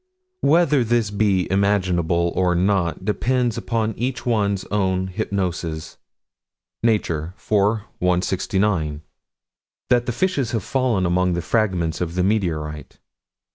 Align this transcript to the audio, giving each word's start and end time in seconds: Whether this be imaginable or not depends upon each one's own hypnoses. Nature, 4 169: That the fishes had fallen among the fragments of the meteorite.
Whether 0.41 0.83
this 0.83 1.11
be 1.11 1.47
imaginable 1.51 2.33
or 2.35 2.55
not 2.55 3.05
depends 3.05 3.55
upon 3.55 3.93
each 3.95 4.25
one's 4.25 4.65
own 4.71 5.09
hypnoses. 5.09 5.97
Nature, 6.81 7.35
4 7.37 7.83
169: 7.99 9.03
That 9.91 10.07
the 10.07 10.11
fishes 10.11 10.53
had 10.53 10.63
fallen 10.63 11.05
among 11.05 11.33
the 11.33 11.41
fragments 11.43 12.01
of 12.01 12.15
the 12.15 12.23
meteorite. 12.23 12.97